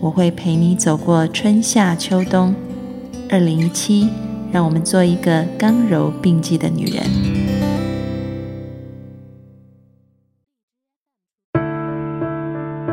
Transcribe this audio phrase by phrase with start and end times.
[0.00, 2.54] 我会陪你走过春夏秋冬。
[3.28, 4.08] 二零一七，
[4.52, 7.02] 让我们做一个刚柔并济的女人。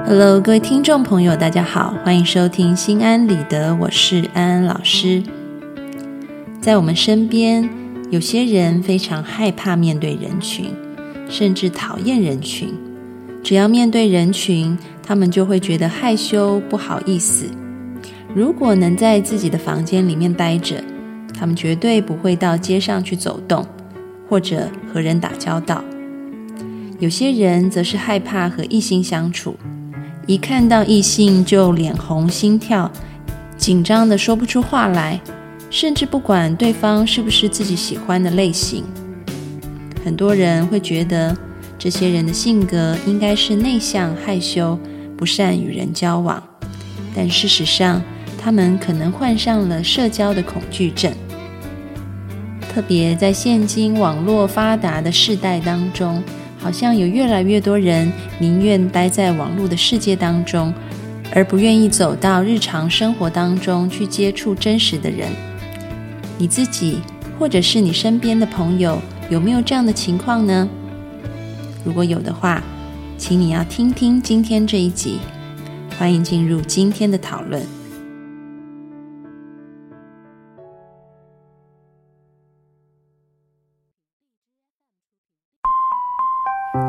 [0.07, 5.21] Hello，各位听众朋友，大家好，欢迎收听《心安理得》，我是安安老师。
[6.59, 7.69] 在我们身边，
[8.09, 10.73] 有些人非常害怕面对人群，
[11.29, 12.73] 甚至讨厌人群。
[13.45, 17.45] 只要面对人群，他们就会觉得害羞、不好意思。
[18.33, 20.83] 如果能在自己的房间里面待着，
[21.31, 23.63] 他们绝对不会到街上去走动，
[24.27, 25.83] 或者和人打交道。
[26.97, 29.55] 有些人则是害怕和异性相处，
[30.25, 32.91] 一看到异性就脸红心跳，
[33.57, 35.21] 紧张的说不出话来，
[35.69, 38.83] 甚至不管对方是不是自己喜欢的类型。
[40.03, 41.37] 很多人会觉得。
[41.77, 44.79] 这些人的性格应该是内向、害羞，
[45.17, 46.41] 不善与人交往。
[47.15, 48.01] 但事实上，
[48.41, 51.13] 他们可能患上了社交的恐惧症。
[52.73, 56.21] 特别在现今网络发达的世代当中，
[56.59, 60.73] 好像有越来越多人宁愿待在网络的世界当中，
[61.33, 65.29] 而不愿意走到日常生活当中去接触真实的人。
[66.37, 66.99] 你自己
[67.39, 70.67] 或者是你身边的朋友，有没有这样的情况呢？
[71.85, 72.63] 如果有的话，
[73.15, 75.19] 请你要听听今天这一集。
[75.99, 77.61] 欢迎进入今天的讨论。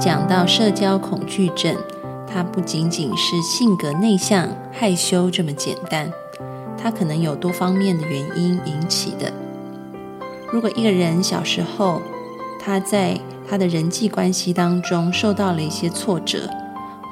[0.00, 1.76] 讲到社交恐惧症，
[2.26, 6.10] 它不仅仅是性格内向、害羞这么简单，
[6.78, 9.30] 它可能有多方面的原因引起的。
[10.50, 12.00] 如果一个人小时候
[12.58, 16.50] 他在他的人际关系当中受到了一些挫折，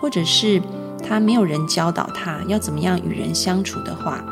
[0.01, 0.61] 或者是
[1.07, 4.25] 他没有人教导他要怎么样与人相处的话，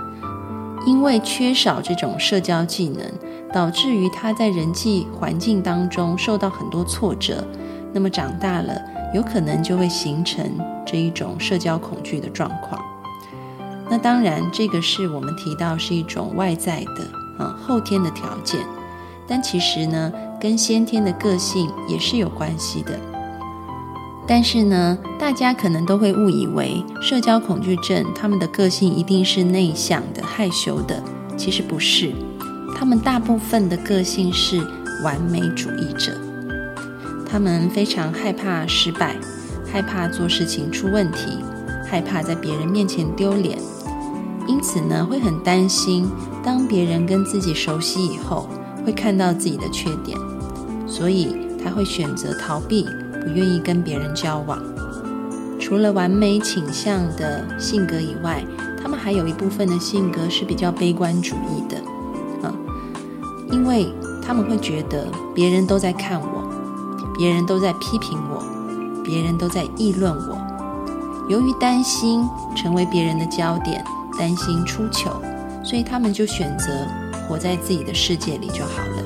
[0.85, 3.07] 因为缺少这种社交技能，
[3.53, 7.47] 导致于他在人际环境当中受到很多挫折，
[7.93, 8.75] 那么长大了
[9.15, 10.45] 有可能就会形成
[10.85, 12.83] 这一种社交恐惧的状况。
[13.89, 18.59] 那当然，这个是我们提到是一种外在的啊后天的条件，
[19.29, 20.13] 但其实呢。
[20.43, 22.99] 跟先天的个性也是有关系的，
[24.27, 31.01] 但是呢，大家可能都会误以为社交恐惧症他们的个性一定是内向的、害羞的，
[31.37, 32.13] 其实不是，
[32.77, 34.61] 他们大部分的个性是
[35.05, 36.11] 完美主义者，
[37.25, 39.15] 他们非常害怕失败，
[39.73, 41.39] 害怕做事情出问题，
[41.89, 43.57] 害怕在别人面前丢脸，
[44.49, 46.11] 因此呢，会很担心
[46.43, 48.49] 当别人跟自己熟悉以后，
[48.85, 50.19] 会看到自己的缺点。
[50.93, 52.87] 所以他会选择逃避，
[53.23, 54.63] 不愿意跟别人交往。
[55.59, 58.45] 除了完美倾向的性格以外，
[58.83, 61.81] 他们还有一部分的性格是比较悲观主义的，
[62.43, 62.55] 嗯，
[63.51, 63.91] 因为
[64.23, 66.53] 他们会觉得别人都在看我，
[67.17, 68.43] 别人都在批评我，
[69.03, 70.37] 别人都在议论我。
[71.27, 72.23] 由于担心
[72.55, 73.83] 成为别人的焦点，
[74.19, 75.23] 担心出糗，
[75.65, 76.67] 所以他们就选择
[77.27, 79.02] 活在自己的世界里就好了。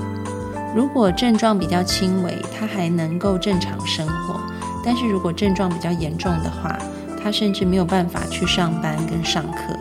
[0.76, 4.38] 如果症状比较轻微，他还能够正常生活；
[4.84, 6.78] 但是如果症状比较严重的话，
[7.18, 9.74] 他甚至没有办法去上班跟上课，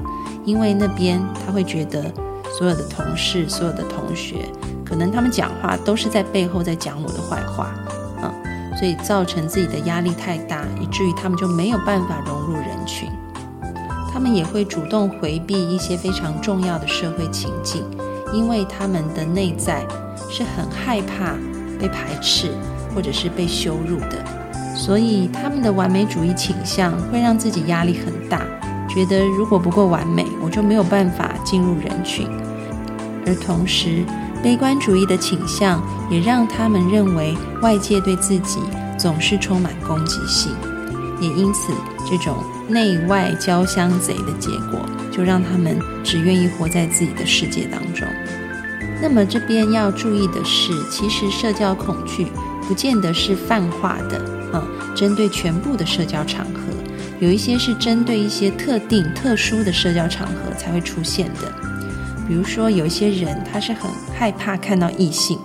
[0.46, 2.10] 因为那边他会觉得
[2.58, 4.48] 所有的同事、所有的同学，
[4.86, 7.76] 可能他们讲话都是在背后在讲我的坏话，
[8.24, 13.10] 嗯，所以造成自己的压力太大，以至于他们就没有办法融入人群，
[14.14, 17.84] 他们也会主动回避一些非常重要的社会情境，
[18.32, 19.86] 因为他们的内在。
[20.30, 21.36] 是很害怕
[21.80, 22.52] 被排斥
[22.94, 24.24] 或者是被羞辱的，
[24.76, 28.42] 所以他们的完美主义倾向会让自己压力很大，
[28.88, 32.28] 觉得如果不够完美，我就没有办法进入人群。
[33.28, 34.04] 而同时，
[34.44, 38.60] 悲观主义的倾向也让他们认为外界对自己
[38.98, 40.52] 总是充满攻击性，
[41.20, 41.74] 也因此
[42.08, 42.38] 这种
[42.68, 44.80] 内外交相贼的结果，
[45.12, 48.08] 就让他们只愿意活在自己的世界当中。
[49.08, 52.26] 那么这边要注意的是，其实社交恐惧
[52.68, 54.18] 不见得是泛化的，
[54.52, 56.60] 啊，针对全部的社交场合，
[57.20, 61.54] 有一些是针对一些特定、特殊的社交场合才会出现的。
[62.28, 65.38] 比如说，有一些人他是很害怕看到异性，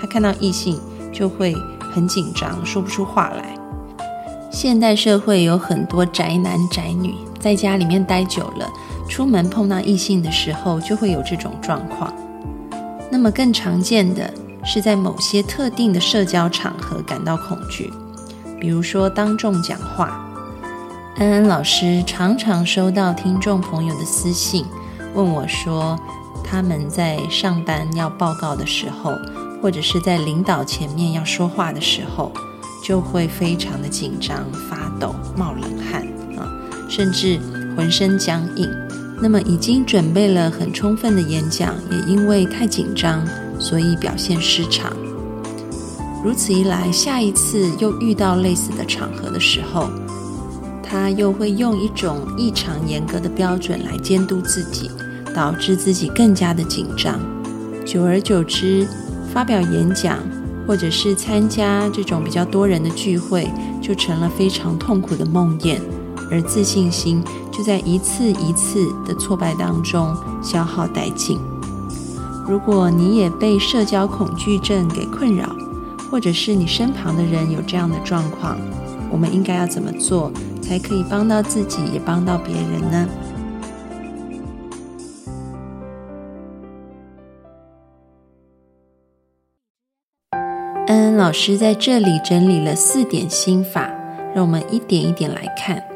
[0.00, 0.80] 他看到异性
[1.12, 1.54] 就会
[1.92, 3.54] 很紧张，说不出话来。
[4.50, 8.66] 现代社会有很多宅男宅女，在家里面待久了，
[9.06, 12.10] 出门碰到异性的时候就会有这种状况。
[13.10, 14.32] 那么更常见的
[14.64, 17.92] 是在某些特定的社交场合感到恐惧，
[18.60, 20.22] 比如说当众讲话。
[21.18, 24.66] 安安老师常常收到听众朋友的私信，
[25.14, 25.98] 问我说，
[26.44, 29.12] 他们在上班要报告的时候，
[29.62, 32.30] 或者是在领导前面要说话的时候，
[32.84, 36.02] 就会非常的紧张、发抖、冒冷汗
[36.36, 36.44] 啊，
[36.86, 37.40] 甚至
[37.74, 38.70] 浑身僵硬。
[39.20, 43.24] 那么已经准备了很充分的演讲，也因为太紧张，
[43.58, 44.92] 所以表现失常。
[46.24, 49.88] 如此一来，下一次又遇到类似的场合的时候，
[50.82, 54.90] 他又会用一种异常严格的标准来监督自己，
[55.34, 57.18] 导致自己更加的紧张。
[57.84, 58.86] 久而久之，
[59.32, 60.18] 发表演讲
[60.66, 63.48] 或者是参加这种比较多人的聚会，
[63.80, 65.78] 就成了非常痛苦的梦魇，
[66.30, 67.22] 而自信心
[67.56, 71.40] 就在一次一次的挫败当中消耗殆尽。
[72.46, 75.56] 如果你也被社交恐惧症给困扰，
[76.10, 78.58] 或者是你身旁的人有这样的状况，
[79.10, 80.30] 我们应该要怎么做？
[80.60, 83.08] 才可以帮到自己，也帮到别人呢。
[90.88, 93.90] 恩恩老师在这里整理了四点心法，
[94.34, 95.95] 让我们一点一点来看。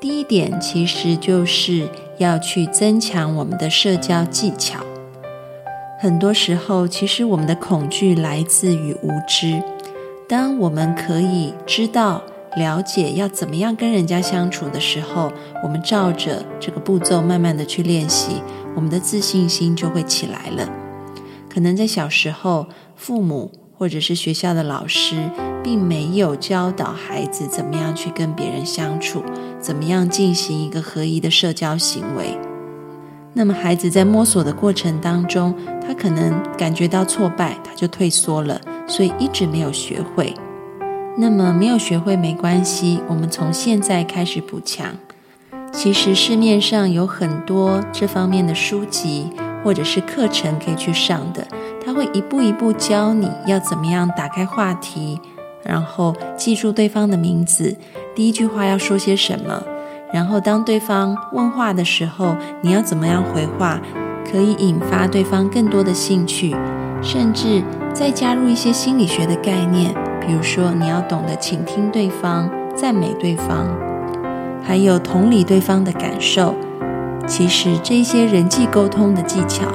[0.00, 1.86] 第一点，其实就是
[2.18, 4.80] 要去增强我们的社交技巧。
[6.00, 9.62] 很多时候，其实我们的恐惧来自于无知。
[10.26, 12.22] 当我们可以知道。
[12.56, 15.32] 了解要怎么样跟人家相处的时候，
[15.62, 18.42] 我们照着这个步骤慢慢的去练习，
[18.74, 20.68] 我们的自信心就会起来了。
[21.48, 22.66] 可能在小时候，
[22.96, 25.16] 父母或者是学校的老师
[25.64, 29.24] 并没有教导孩子怎么样去跟别人相处，
[29.58, 32.36] 怎么样进行一个合一的社交行为。
[33.32, 40.34] 那么孩子在摸索的过程当中，他可能感觉到挫败，他就退缩了，所以一直没有学会。
[41.16, 44.94] 那么没有学会没关系，我们从现在开始补强。
[45.72, 49.30] 其实市面上有很多这方面的书籍
[49.62, 51.46] 或者是课程可以去上的，
[51.84, 55.20] 他会一步一步教你要怎么样打开话题，
[55.62, 57.76] 然后记住对方的名字，
[58.14, 59.62] 第一句话要说些什么，
[60.12, 63.80] 然后当对方问话的时候，你要怎么样回话，
[64.30, 66.56] 可以引发对方更多的兴趣，
[67.02, 67.62] 甚至
[67.92, 69.94] 再加入一些心理学的概念。
[70.20, 73.66] 比如说，你要懂得倾听对方、赞美对方，
[74.62, 76.54] 还有同理对方的感受。
[77.26, 79.66] 其实，这些人际沟通的技巧，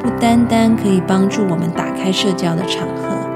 [0.00, 3.28] 不单单可以帮助我们打开社交的场合，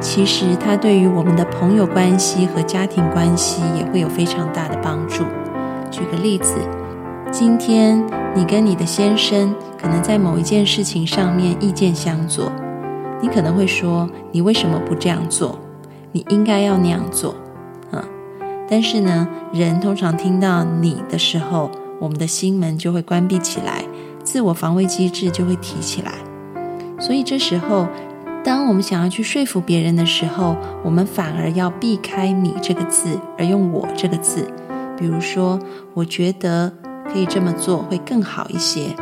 [0.00, 5.24] 其实它对于我们的朋友关系和家庭关系也会有非常大的帮助。
[5.90, 6.54] 举个例子，
[7.32, 8.02] 今天
[8.34, 12.52] 你跟你的先生可能在某一件事情上面意见相左，
[13.20, 15.58] 你可能会说：“你为什么不这样做？”
[16.12, 17.34] 你应该要那样做，
[17.90, 18.02] 啊！
[18.66, 23.84] 但是呢，人通常听到你的时候，我们的心门就会关闭起来，
[24.22, 26.12] 自我防卫机制就会提起来。
[27.00, 27.86] 所以这时候，
[28.44, 34.50] 当我们想要去说服别人的时候，我们反而要避开“你”这个字，而用“我”这个字。
[34.96, 35.58] 比如说，
[35.94, 36.72] 我觉得
[37.04, 38.94] 可以这么做会更好一些，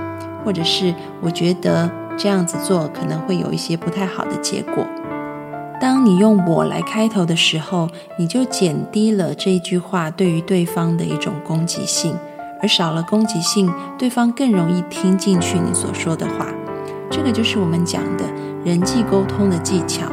[0.45, 4.87] 或者是我觉得这样子做可能会有一些不太好的结果。
[5.81, 7.89] 当你用“我”来开头的时候，
[8.19, 12.15] 你就减低了这一句话对于对方的一种攻击性，
[12.63, 16.47] 而少了攻击性，对方更容易听进去你所说的话。
[17.11, 18.25] 这个就是我们讲的
[18.65, 20.07] 人际沟通的技巧。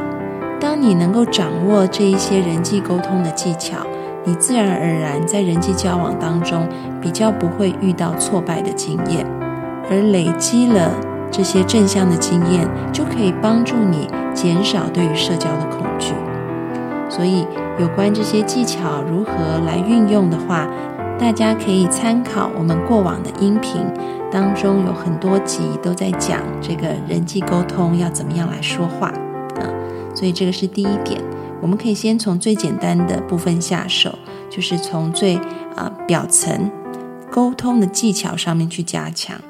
[0.60, 3.78] 当你能够掌握这一些人际沟通的技巧，
[4.24, 6.66] 你自然而然在人际交往当中
[7.00, 9.26] 比较不会遇到挫败的经验，
[9.90, 10.90] 而累积了
[11.30, 14.08] 这些正向的经验，就可以帮助你。
[14.34, 16.12] 减少对于社交的恐惧，
[17.08, 17.46] 所以
[17.78, 19.32] 有关这些技巧如何
[19.64, 20.66] 来运用的话，
[21.18, 23.82] 大家可以参考我们过往的音频
[24.30, 29.08] 当中有很多集都在讲这个人际沟通要怎么样来说话
[29.56, 29.64] 啊。
[30.14, 31.20] 所以这个是第一点，
[31.60, 34.16] 我们可以先从最简单的部分下手，
[34.50, 35.36] 就是从最
[35.74, 36.70] 啊表层
[37.30, 39.40] 沟通的技巧上面去加强。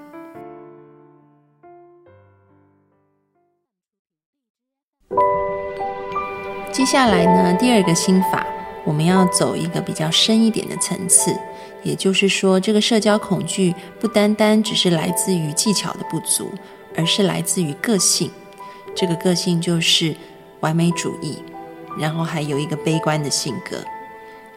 [6.70, 8.46] 接下来呢，第二个心法，
[8.84, 11.34] 我们要走一个比较深一点的层次，
[11.82, 16.50] 也就是说，这个社交恐惧不单单只是来自于技巧的不足，
[16.94, 18.30] 而是来自于个性。
[18.94, 20.14] 这个个性就是
[20.60, 21.38] 完美主义，
[21.98, 23.78] 然后还有一个悲观的性格，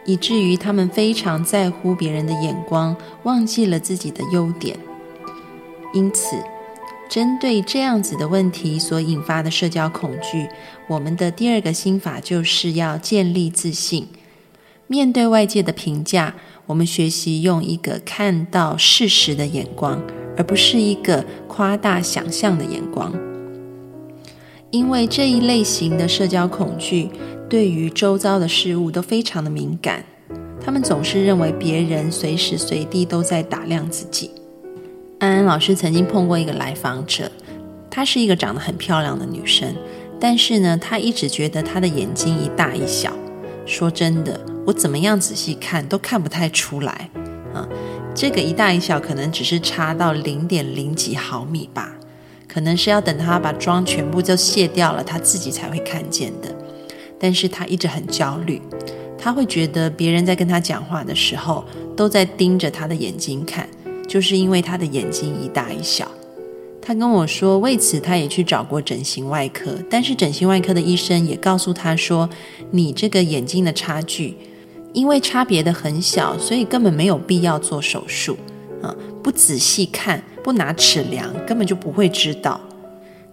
[0.04, 2.94] 以至于他们非常在乎别人的眼光，
[3.24, 4.78] 忘记了自己的优点。
[5.92, 6.36] 因此，
[7.08, 10.46] 针对这样子的问题所引发的社交恐惧，
[10.86, 14.06] 我们的第二个心法就是要建立自信。
[14.90, 20.02] 面对外界的评价，我们学习用一个看到事实的眼光，
[20.34, 23.12] 而不是一个夸大想象的眼光。
[24.70, 27.10] 因为这一类型的社交恐惧，
[27.50, 30.02] 对于周遭的事物都非常的敏感，
[30.58, 34.30] 他们总是认为别人随时随地都在打量自己。
[35.18, 37.30] 安安老师曾经碰过一个来访者，
[37.90, 39.74] 她是一个长得很漂亮的女生，
[40.18, 43.12] 但是呢，她一直觉得她的眼睛一大一小。
[43.66, 47.08] 说真的，我怎么样仔细看都看不太出来
[47.54, 47.66] 啊。
[48.14, 51.96] 这个一大一小可能只是差到零点零几毫米吧，
[52.46, 56.54] 可能是要等他把妆全部都卸掉了，他自己才会看见的。
[57.18, 58.60] 但是他一直很焦虑，
[59.16, 61.64] 他会觉得别人在跟他讲话的时候
[61.96, 63.66] 都在盯着他的眼睛看。
[64.06, 66.10] 就是因为他的眼睛一大一小，
[66.80, 72.28] 他跟我说，为此他也去找过整形外科，但是整形外科的医生也告诉他说，
[72.70, 74.34] 你这个眼睛的差距，
[74.92, 78.36] 因为差别的很小，所以根本没有必要做手术
[78.82, 82.60] 啊，不仔细看，不拿尺量，根本就不会知道。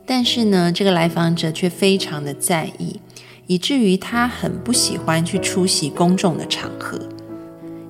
[0.06, 3.00] 但是呢，这个来访者却非常的在意，
[3.48, 7.00] 以至于他很不喜欢去出席公众的场合。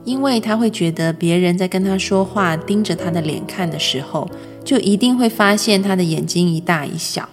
[0.05, 4.29] 因为他会觉得别人在跟他说话、盯着他的脸看的时候，
[4.63, 7.27] 就一定会发现他的眼睛一大一小，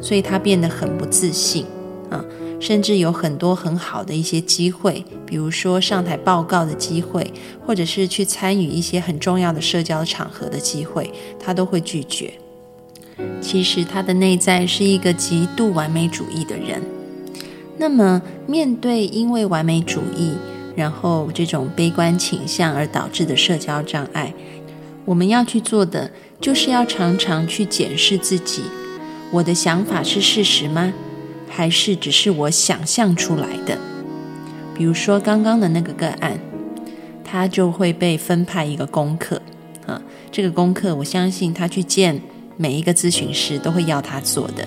[0.00, 1.64] 所以他变得很不自信
[2.10, 2.24] 啊，
[2.66, 7.32] 甚至有很多很好的一些机会，比如说上台报告的机会，
[7.64, 12.32] 或者是去参与一些很重要的社交场合的机会，他都会拒绝。
[13.40, 16.82] 其实他的内在是一个极度完美主义的人。
[17.78, 20.32] 那么面对因为完美主义，
[20.74, 24.34] 然后，这种悲观倾向而导致的社交障碍，
[25.04, 28.62] 我们要去做的，就是要常常去检视自己：
[29.30, 30.92] 我的想法是事实吗？
[31.48, 33.78] 还是只是我想象出来的？
[34.74, 36.38] 比如说刚刚的那个个案，
[37.24, 39.40] 他就会被分派一个功课
[39.86, 40.00] 啊。
[40.30, 42.20] 这个功课，我相信他去见
[42.56, 44.66] 每一个咨询师都会要他做的，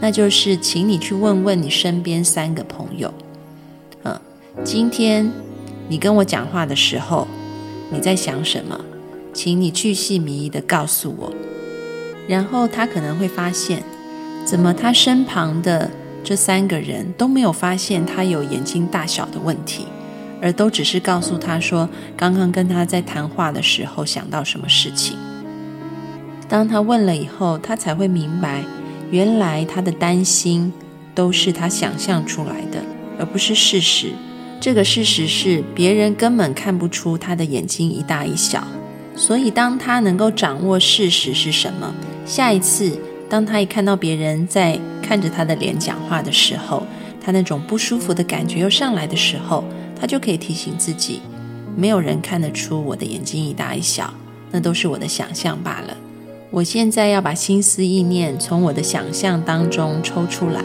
[0.00, 3.12] 那就是请你去问问你身边三个朋友。
[4.64, 5.30] 今天
[5.88, 7.26] 你跟我讲话的时候，
[7.90, 8.78] 你在想什么？
[9.32, 11.32] 请你巨细靡遗的告诉我。
[12.26, 13.82] 然后他可能会发现，
[14.44, 15.88] 怎么他身旁的
[16.22, 19.86] 这三个人都没有发现他有眼睛大小的问题，
[20.40, 25.16] 而都只是告诉他说，刚刚跟他在谈话的时候想到什么事情。
[26.48, 28.62] 当他问了以后，他才会明白，
[29.10, 30.72] 原来他的担心
[31.14, 32.82] 都是他想象出来的，
[33.18, 34.08] 而不是事实。
[34.60, 38.62] 这个事实是，别人根本看不出他的眼睛一大一小，
[39.16, 41.94] 所以当他能够掌握事实是什么，
[42.26, 42.98] 下一次
[43.30, 46.82] 当他一看到别人在看着他的脸讲话的时候，
[47.24, 49.64] 他那种不舒服的感觉又上来的时候，
[49.98, 51.20] 他就可以提醒自己：
[51.76, 54.12] 没有人看得出我的眼睛一大一小，
[54.50, 55.96] 那都是我的想象罢了。
[56.50, 60.64] 我现在要把心思意念从我的想象当中抽出来，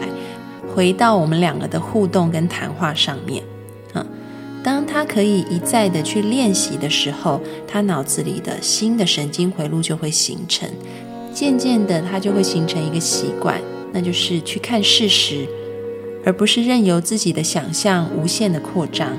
[0.74, 3.44] 回到我们两个的互动跟谈话上面。
[4.64, 10.68] 当他可以一再的去练习的时候，他脑子里的新的神经回路就会形成，
[11.36, 13.60] 渐渐的，他就会形成一个习惯，
[13.92, 15.46] 那就是去看事实，
[16.24, 19.18] 而不是任由自己的想象无限的扩张。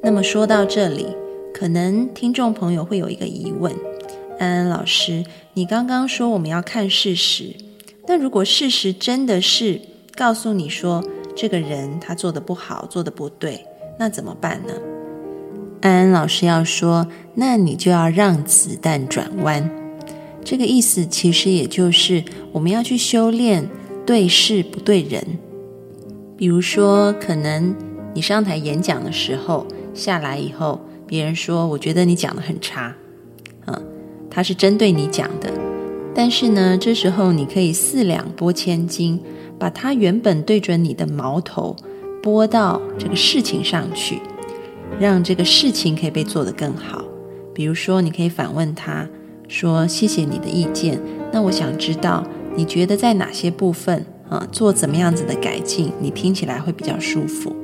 [0.00, 1.08] 那么说到这里，
[1.52, 3.74] 可能听众朋友会有一个疑问：
[4.38, 7.56] 安安老师，你刚刚说我们要看事实。
[8.06, 9.80] 那如果事实真的是
[10.14, 11.04] 告诉你说
[11.34, 13.66] 这个人他做的不好，做的不对，
[14.02, 14.74] 那怎么办呢？
[15.80, 17.06] 安安老师要说，
[17.36, 19.70] 那你就要让子弹转弯。
[20.42, 23.68] 这个意思其实也就是我们要去修炼
[24.04, 25.24] 对事不对人。
[26.36, 27.76] 比如说，可能
[28.12, 32.92] 你上台演讲的时候下来以后，别人说我觉得你讲的很差，
[33.66, 33.82] 嗯，
[34.28, 35.48] 他是针对你讲的。
[36.12, 39.20] 但是呢，这时候你可以四两拨千斤，
[39.60, 41.76] 把它原本对准你的矛头
[42.22, 44.20] 拨到这个事情上去，
[45.00, 47.04] 让这个事情可以被做得更好。
[47.52, 49.06] 比如说，你可以反问他
[49.48, 50.98] 说：“谢谢你的意见，
[51.32, 52.24] 那我想知道
[52.54, 57.54] 你觉得在哪些部分啊做怎么样子的改进，你听起来会比较舒服？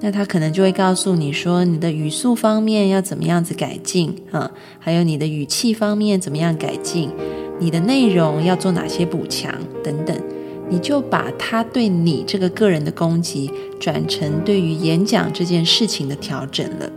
[0.00, 4.50] 那他可能就会告诉你说，你的语速方面要怎么样子改进啊？
[4.78, 7.10] 还有你的语气方面怎么样改进？
[7.60, 10.16] 你的内容要做哪些补强等等？
[10.68, 16.90] 你就把他对你这个个人的攻击转成对于演讲这件事情的调整了。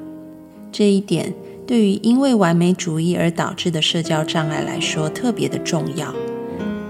[0.71, 1.33] 这一点
[1.65, 6.13] 对于因为完美主义而导致的社交障碍来说特别的重要。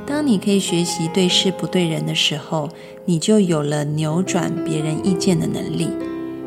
[0.06, 2.70] 当你可以学习对事不对人的时候，
[3.06, 5.90] 你就有了扭转别人意见的能力。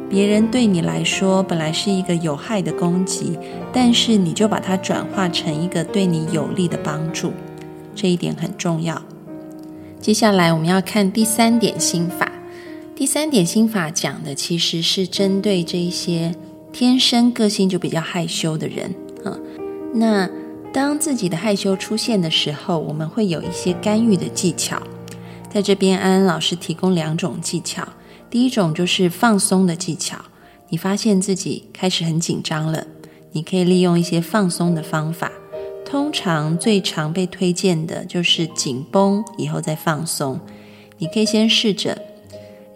[0.08, 3.38] 别人对你来说本来是一个有害的攻击，
[3.72, 7.32] 但是你就把它转化成一个对你有利的帮助。
[7.94, 9.00] 这一点很重要。
[10.00, 12.32] 接下来我们要看第三点心法。
[12.96, 16.34] 第三点心法讲的其实是针对这一些
[16.72, 19.38] 天生个性就比较害羞的人啊。
[19.92, 20.28] 那
[20.72, 24.80] 当自己的害羞出现的时候，我们会有一些干预的技巧。
[25.52, 27.86] 在这边，安安老师提供两种技巧。
[28.30, 30.16] 第一种就是放松的技巧。
[30.70, 32.86] 你发现自己开始很紧张了，
[33.32, 35.30] 你可以利用一些放松的方法。
[35.90, 40.38] 通常最常被推荐的就是紧绷以后再放松。
[40.98, 42.00] 你可以先试着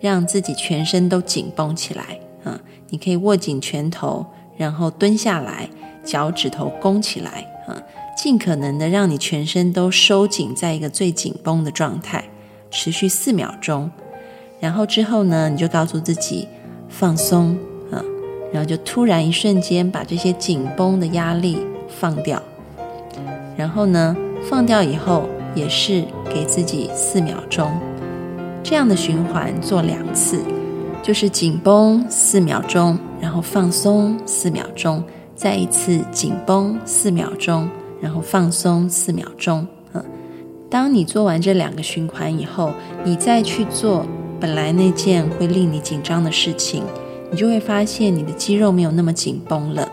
[0.01, 2.61] 让自己全身都紧绷起来啊！
[2.89, 5.71] 你可以握紧拳头，然后蹲下来，
[6.03, 7.81] 脚趾头弓起来啊！
[8.17, 12.25] 尽可能的让你全身都收紧在一个最紧绷的状态，
[12.69, 13.89] 持续四秒钟。
[14.59, 16.49] 然后之后呢，你就告诉自己
[16.89, 17.57] 放松
[17.93, 18.03] 啊，
[18.53, 22.43] 然后就突然一瞬间把这些紧绷的压力放掉。
[23.57, 24.17] 然后呢，
[24.49, 27.71] 放掉以后也是给自己四秒钟，
[28.63, 30.41] 这样的循环做两次，
[31.03, 35.03] 就是紧绷四秒钟，然后放松四秒钟，
[35.35, 37.69] 再一次紧绷四秒钟，
[38.01, 39.67] 然后放松四秒钟。
[39.93, 40.05] 嗯，
[40.69, 42.73] 当你做完这两个循环以后，
[43.05, 44.05] 你再去做
[44.41, 46.83] 本来那件会令你紧张的事情，
[47.31, 49.84] 你就会发现你的肌肉没有那么紧绷了。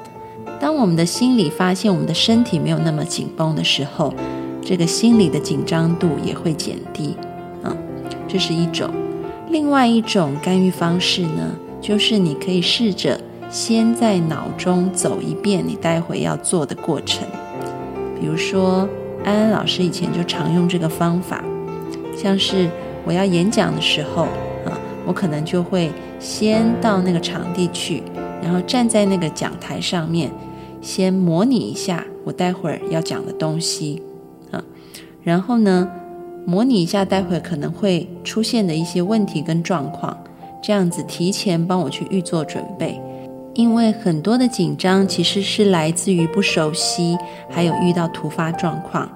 [0.82, 4.12] 当我们的心里发现我们的身体没有那么紧绷的时候，
[4.64, 7.16] 这个心理的紧张度也会减低。
[7.62, 7.78] 啊，
[8.28, 8.90] 这是一种。
[9.52, 17.28] 另外一种干预方式呢，就是你可以试着先在脑中走一遍你待会要做的过程。
[18.20, 18.90] 比如说，
[19.24, 21.44] 安安老师以前就常用这个方法，
[22.18, 22.68] 像是
[23.06, 24.24] 我要演讲的时候，
[24.66, 24.74] 啊，
[25.06, 28.02] 我可能就会先到那个场地去，
[28.42, 30.32] 然后站在那个讲台上面。
[30.82, 34.02] 先模拟一下我待会儿要讲的东西
[34.52, 34.64] 啊，
[35.24, 35.90] 然后呢，
[36.46, 40.18] 模拟一下待会儿可能会出现的一些问题跟状况，
[40.62, 43.00] 这样子提前帮我去预做准备。
[43.54, 47.18] 因为很多的紧张其实是来自于不熟悉，
[47.50, 49.10] 还有遇到突发状况。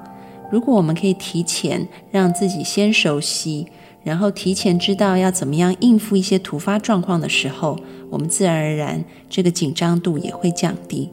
[0.51, 3.65] 如果我们可以提前让自己先熟悉，
[4.03, 11.09] 然后提前知道要怎么样应付一些突发状况的时候，我们自然而然这个紧张度也会降低。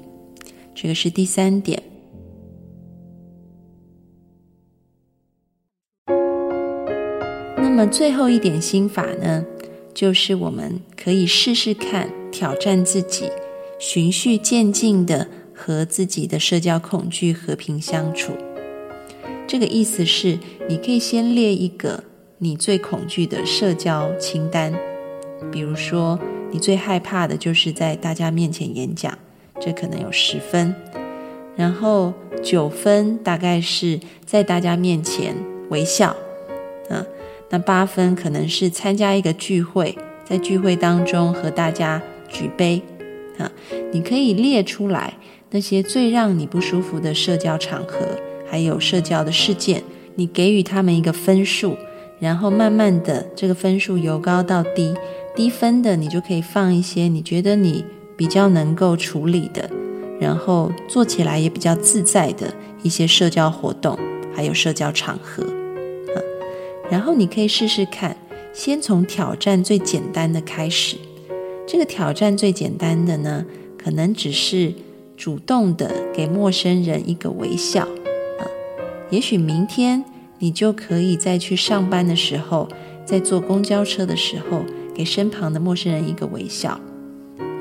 [0.74, 1.82] 这个是第三点。
[7.56, 9.44] 那么最后一点心法呢，
[9.94, 13.30] 就是我们可以试试看挑战自己，
[13.78, 18.32] 循序渐进的和自己的社交恐惧和平相处。
[19.46, 22.04] 这个意思是，你可以先列一个
[22.38, 24.72] 你最恐惧的社交清单，
[25.50, 26.18] 比如说，
[26.50, 29.16] 你最害怕的就是在大家面前演讲。
[29.64, 30.74] 这可能有十分，
[31.54, 35.36] 然后九分大概是在大家面前
[35.68, 36.16] 微笑，
[36.88, 37.06] 啊，
[37.48, 42.82] 那八分可能是参加一个聚会，在聚会当中和大家举杯，
[43.38, 43.52] 啊，
[43.92, 45.14] 你可以列出来
[45.50, 48.18] 那些最让你不舒服的社交场合，
[48.50, 49.84] 还有社交的事件，
[50.16, 51.76] 你给予他们一个分数，
[52.18, 54.92] 然后慢慢的这个分数由高到低，
[55.36, 57.84] 低分的你就可以放一些你觉得你。
[58.16, 59.68] 比较能够处理的，
[60.20, 63.98] 然后做起来也比较自在的一些社交活动，
[64.34, 66.16] 还有社交场合，啊，
[66.90, 68.16] 然后你可以试试看，
[68.52, 70.96] 先从挑战最简单的开始。
[71.66, 73.44] 这个挑战最简单的呢，
[73.78, 74.72] 可能只是
[75.16, 78.44] 主动的给陌生人一个微笑，啊，
[79.10, 80.04] 也许明天
[80.38, 82.68] 你就可以在去上班的时候，
[83.06, 84.62] 在坐公交车的时候，
[84.94, 86.78] 给身旁的陌生人一个微笑。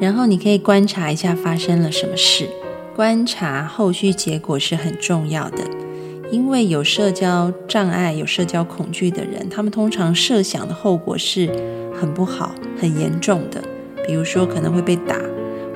[0.01, 2.49] 然后你可以观察一下发生了什么事，
[2.95, 5.63] 观察后续结果是很重要的。
[6.31, 11.47] 因为有社交障碍、有社交恐惧的人，他们通常设想的后果是
[11.93, 13.63] 很不好、很严重的。
[14.07, 15.15] 比如说可能会被打，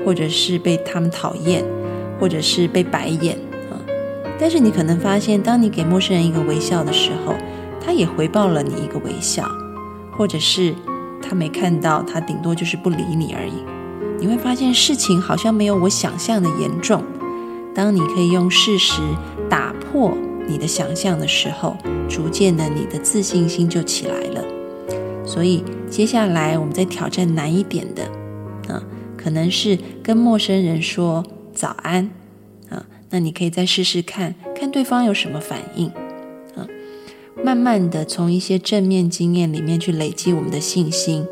[0.04, 1.64] 或者是被他们讨厌，
[2.20, 3.38] 或者是被白眼
[3.70, 3.78] 啊。
[4.40, 7.36] 但是你可能发现，当你给陌生人一个微笑的时候，
[7.80, 9.48] 他也回报了你一个微笑，
[10.18, 10.74] 或者是
[11.22, 13.75] 他没看到，他顶多就是不理你而已。
[14.20, 17.04] 你会发现事情好像没有我想象的严重。
[17.74, 19.02] 当你可以用事实
[19.50, 21.76] 打破你的想象的时候，
[22.08, 24.44] 逐渐的你的自信心就起来了。
[25.26, 28.04] 所以接下来我们再挑战难一点的，
[28.74, 28.82] 啊，
[29.18, 32.10] 可能是跟陌生人说早安，
[32.70, 35.88] 啊，那你可以再试试看看对方有什么反应，
[36.56, 36.66] 啊，
[37.44, 41.26] 慢慢的从一些正面经验里面去累积我们的信心。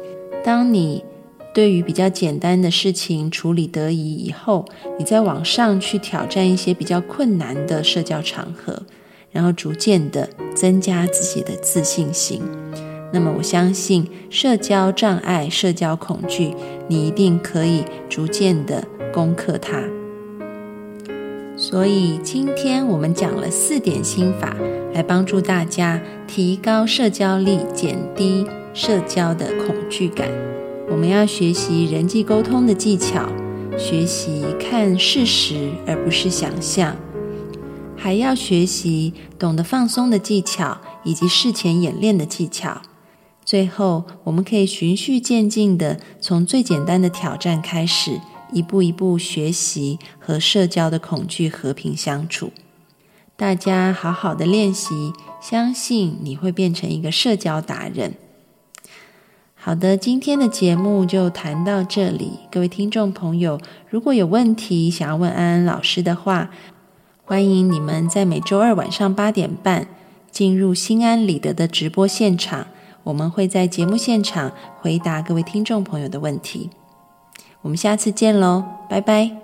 [0.44, 1.06] 当你
[1.54, 4.66] 对于比较简单的事情处理得宜以后，
[4.98, 8.82] 你再往上去挑战一些比较困难的社交场合，
[9.32, 12.42] 然后逐渐的增加自己的自信心。
[13.12, 16.56] 那么我相信，社交障碍、社交恐惧，
[16.88, 19.84] 你一定可以逐渐的攻克它。
[21.56, 24.58] 所以今天我们讲了四点心法，
[24.96, 30.28] 来帮助大家提高社交力，减低社交的恐惧感。
[30.94, 33.28] 我们要学习人际沟通的技巧，
[33.80, 36.96] 学习看事实而不是想象，
[37.98, 42.84] 还要学习懂得放松的技巧以及事前演练的技巧。
[43.44, 52.52] 最后，我们可以循序渐进的从最简单的挑战开始，一步一步学习和社交的恐惧和平相处。
[53.36, 58.14] 大家好好的练习，相信你会变成一个社交达人。
[59.66, 62.38] 好的，今天的节目就谈到这里。
[62.52, 63.58] 各位听众朋友，
[63.90, 66.50] 如果有问题想要问安安老师的话，
[67.24, 69.88] 欢迎你们在每周二晚上八点半
[70.30, 72.68] 进入心安理得的直播现场，
[73.04, 76.70] 我们会在节目现场回答各位听众朋友的问题。
[77.62, 79.43] 我们下次见喽，拜拜。